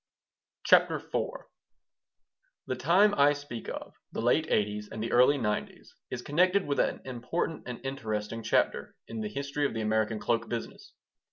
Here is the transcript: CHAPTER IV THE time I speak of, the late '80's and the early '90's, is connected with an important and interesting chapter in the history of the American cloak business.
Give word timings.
CHAPTER 0.63 0.95
IV 0.95 1.11
THE 2.65 2.75
time 2.75 3.13
I 3.19 3.33
speak 3.33 3.69
of, 3.69 3.93
the 4.11 4.21
late 4.23 4.47
'80's 4.47 4.87
and 4.89 5.03
the 5.03 5.11
early 5.11 5.37
'90's, 5.37 5.93
is 6.09 6.23
connected 6.23 6.65
with 6.65 6.79
an 6.79 7.01
important 7.05 7.67
and 7.67 7.79
interesting 7.85 8.41
chapter 8.41 8.95
in 9.07 9.21
the 9.21 9.29
history 9.29 9.67
of 9.67 9.75
the 9.75 9.81
American 9.81 10.17
cloak 10.17 10.49
business. 10.49 10.93